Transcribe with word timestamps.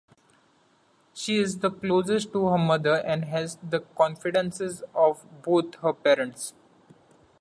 She 1.13 1.37
is 1.37 1.59
closest 1.79 2.33
to 2.33 2.47
her 2.47 2.57
mother 2.57 2.95
and 3.05 3.25
has 3.25 3.57
the 3.57 3.81
confidences 3.95 4.81
of 4.95 5.23
both 5.43 5.75
her 5.81 5.93
parents. 5.93 6.55